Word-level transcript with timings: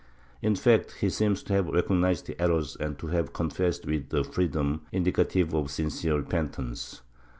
In 0.41 0.55
fact 0.55 0.93
he 1.01 1.11
seems 1.11 1.43
to 1.43 1.53
have 1.53 1.67
recognized 1.67 2.25
his 2.25 2.35
errors 2.39 2.75
and 2.75 2.97
to 2.97 3.05
have 3.09 3.33
con 3.33 3.51
fessed 3.51 3.85
with 3.85 4.11
a 4.11 4.23
freedom 4.23 4.81
indicative 4.91 5.53
of 5.53 5.69
sincere 5.69 6.15
repentance. 6.17 7.03